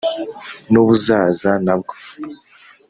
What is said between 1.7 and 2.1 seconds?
bwo